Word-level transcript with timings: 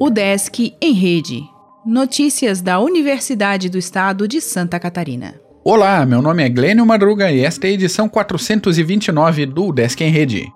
O 0.00 0.08
Desk 0.08 0.74
em 0.80 0.92
Rede. 0.92 1.42
Notícias 1.84 2.60
da 2.60 2.80
Universidade 2.80 3.68
do 3.68 3.78
Estado 3.78 4.26
de 4.26 4.40
Santa 4.40 4.80
Catarina. 4.80 5.34
Olá, 5.62 6.06
meu 6.06 6.22
nome 6.22 6.42
é 6.42 6.48
Glênio 6.48 6.86
Madruga 6.86 7.30
e 7.30 7.44
esta 7.44 7.66
é 7.66 7.70
a 7.70 7.72
edição 7.74 8.08
429 8.08 9.46
do 9.46 9.70
Desk 9.72 10.00
em 10.02 10.10
Rede. 10.10 10.50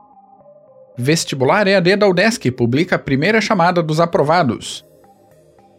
Vestibular 0.96 1.66
EAD 1.66 1.96
da 1.96 2.08
UDESC 2.08 2.50
publica 2.52 2.96
a 2.96 2.98
primeira 2.98 3.40
chamada 3.40 3.82
dos 3.82 4.00
aprovados. 4.00 4.84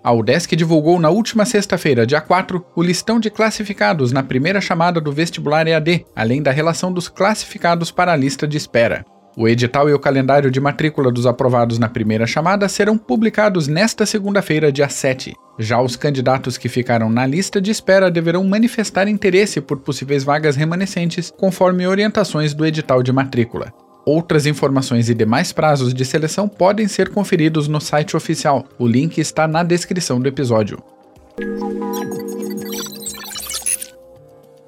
A 0.06 0.14
UDESC 0.14 0.56
divulgou 0.56 1.00
na 1.00 1.10
última 1.10 1.46
sexta-feira, 1.46 2.06
dia 2.06 2.21
4, 2.21 2.64
o 2.76 2.84
listão 2.84 3.20
de 3.20 3.32
classificados 3.32 4.12
na 4.12 4.21
primeira 4.21 4.62
chamada 4.62 5.02
do 5.02 5.12
vestibular 5.12 5.68
EAD, 5.68 6.06
além 6.16 6.44
da 6.44 6.52
relação 6.52 6.94
dos 6.94 7.10
classificados 7.10 7.89
para 7.89 8.14
a 8.14 8.16
lista 8.16 8.48
de 8.48 8.56
espera. 8.56 9.04
O 9.36 9.48
edital 9.48 9.89
e 9.89 9.96
o 9.96 10.00
calendário 10.00 10.52
de 10.52 10.60
matrícula 10.60 11.12
dos 11.12 11.26
aprovados 11.26 11.79
na 11.79 11.89
primeira 11.89 12.28
chamada 12.28 12.70
serão 12.70 13.00
publicados 13.00 13.68
nesta 13.68 14.06
segunda-feira, 14.06 14.71
dia 14.71 14.88
7. 14.88 15.34
Já 15.57 15.82
os 15.82 15.96
candidatos 15.96 16.56
que 16.56 16.70
ficaram 16.70 17.10
na 17.10 17.26
lista 17.26 17.60
de 17.60 17.71
espera 17.71 18.12
deverão 18.12 18.43
manifestar 18.43 19.07
interesse 19.07 19.60
por 19.60 19.79
possíveis 19.79 20.24
vagas 20.24 20.56
remanescentes, 20.56 21.34
conforme 21.36 21.87
orientações 21.87 22.54
do 22.54 22.64
edital 22.64 23.01
de 23.01 23.12
matrícula. 23.12 23.74
Outras 24.05 24.45
informações 24.45 25.09
e 25.09 25.15
demais 25.15 25.51
prazos 25.51 25.93
de 25.93 26.05
seleção 26.05 26.47
podem 26.47 26.87
ser 26.87 27.09
conferidos 27.09 27.68
no 27.68 27.82
site 27.82 28.15
oficial. 28.15 28.65
O 28.78 28.87
link 28.87 29.18
está 29.18 29.47
na 29.47 29.64
descrição 29.64 30.19
do 30.19 30.28
episódio. 30.28 30.78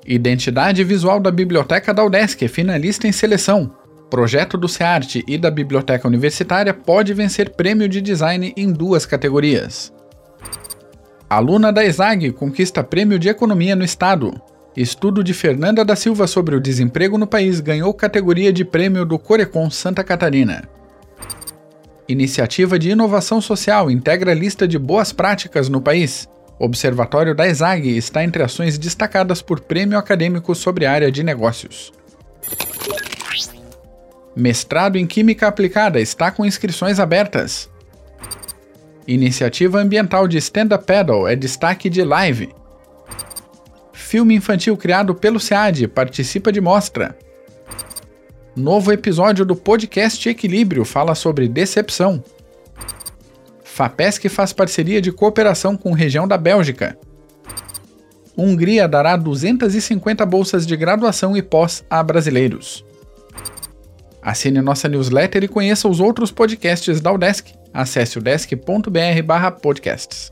Identidade 0.05 0.83
visual 0.83 1.19
da 1.19 1.29
Biblioteca 1.29 1.93
da 1.93 2.03
UDESC 2.03 2.47
finalista 2.47 3.07
em 3.07 3.11
seleção 3.11 3.71
projeto 4.09 4.57
do 4.57 4.67
SEART 4.67 5.23
e 5.27 5.38
da 5.38 5.51
Biblioteca 5.51 6.07
Universitária 6.07 6.73
pode 6.73 7.13
vencer 7.13 7.51
prêmio 7.51 7.88
de 7.88 8.01
design 8.01 8.53
em 8.55 8.72
duas 8.72 9.05
categorias. 9.05 9.94
Aluna 11.29 11.73
da 11.73 11.85
ESAG 11.85 12.31
conquista 12.31 12.83
prêmio 12.83 13.19
de 13.19 13.27
economia 13.29 13.75
no 13.75 13.83
estado. 13.83 14.33
Estudo 14.78 15.23
de 15.23 15.33
Fernanda 15.33 15.83
da 15.83 15.95
Silva 15.95 16.28
sobre 16.28 16.56
o 16.56 16.61
desemprego 16.61 17.17
no 17.17 17.25
país 17.25 17.59
ganhou 17.59 17.92
categoria 17.95 18.53
de 18.53 18.64
prêmio 18.64 19.03
do 19.03 19.17
Corecon 19.17 19.72
Santa 19.72 20.03
Catarina. 20.03 20.69
Iniciativa 22.08 22.78
de 22.78 22.92
Inovação 22.92 23.42
Social 23.42 23.89
integra 23.89 24.36
lista 24.36 24.67
de 24.67 24.78
boas 24.78 25.11
práticas 25.11 25.67
no 25.67 25.81
país. 25.81 26.30
Observatório 26.59 27.34
da 27.34 27.47
ESAG 27.47 27.97
está 27.97 28.23
entre 28.23 28.44
ações 28.44 28.78
destacadas 28.78 29.42
por 29.42 29.61
prêmio 29.61 29.97
acadêmico 29.97 30.53
sobre 30.53 30.86
área 30.86 31.12
de 31.12 31.23
negócios. 31.23 31.91
Mestrado 34.36 34.95
em 34.95 35.08
Química 35.08 35.47
Aplicada 35.47 36.00
está 36.00 36.30
com 36.30 36.45
inscrições 36.45 37.00
abertas. 37.00 37.67
Iniciativa 39.08 39.80
ambiental 39.80 40.28
de 40.28 40.38
Stand 40.38 40.75
Up 40.75 40.86
Paddle 40.86 41.28
é 41.28 41.36
destaque 41.36 41.89
de 41.89 42.03
live. 42.03 42.53
Filme 44.08 44.33
infantil 44.33 44.75
criado 44.77 45.13
pelo 45.13 45.38
SEAD 45.38 45.89
participa 45.89 46.50
de 46.50 46.61
mostra. 46.61 47.17
Novo 48.55 48.94
episódio 48.94 49.44
do 49.44 49.53
podcast 49.53 50.30
Equilíbrio 50.30 50.86
fala 50.86 51.13
sobre 51.13 51.50
decepção. 51.50 52.23
FAPESC 53.66 54.30
faz 54.30 54.53
parceria 54.53 55.02
de 55.02 55.11
cooperação 55.11 55.75
com 55.75 55.91
região 55.91 56.25
da 56.25 56.38
Bélgica. 56.38 56.97
Hungria 58.38 58.88
dará 58.88 59.17
250 59.17 60.25
bolsas 60.25 60.66
de 60.66 60.78
graduação 60.78 61.35
e 61.35 61.41
pós 61.41 61.83
a 61.89 62.02
brasileiros. 62.02 62.85
Assine 64.22 64.61
nossa 64.61 64.88
newsletter 64.88 65.44
e 65.44 65.50
conheça 65.50 65.89
os 65.89 66.00
outros 66.00 66.31
podcasts 66.31 67.02
da 67.02 67.11
UDESC. 67.11 67.53
Acesse 67.73 68.17
udesc.br/podcasts. 68.17 70.31